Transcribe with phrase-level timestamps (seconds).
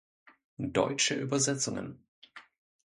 [0.73, 2.03] Deutsche Übersetzungen